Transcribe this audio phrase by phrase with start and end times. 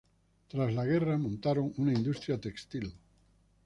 [0.47, 2.91] Tras la guerra montaron una industria textil.